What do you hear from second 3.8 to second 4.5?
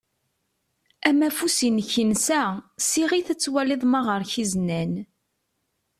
ma ɣer-k